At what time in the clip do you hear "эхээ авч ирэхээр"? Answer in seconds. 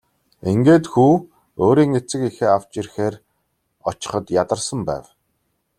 2.29-3.15